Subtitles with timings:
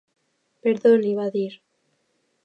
[0.67, 1.43] "Perdoni", va dir.